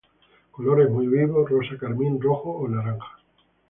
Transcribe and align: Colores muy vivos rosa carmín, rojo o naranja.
Colores 0.49 0.89
muy 0.89 1.05
vivos 1.05 1.47
rosa 1.47 1.77
carmín, 1.79 2.19
rojo 2.19 2.49
o 2.57 2.67
naranja. 2.67 3.19